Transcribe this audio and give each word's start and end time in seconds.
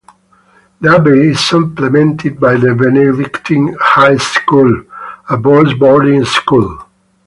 The 0.79 0.95
abbey 0.95 1.29
is 1.29 1.47
supplemented 1.47 2.39
by 2.39 2.55
the 2.55 2.73
Benedictine 2.73 3.77
High 3.79 4.17
School, 4.17 4.85
a 5.29 5.37
boys' 5.37 5.75
boarding 5.75 6.25
school. 6.25 6.79